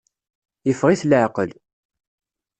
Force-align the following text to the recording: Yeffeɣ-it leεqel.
Yeffeɣ-it 0.67 1.03
leεqel. 1.09 1.51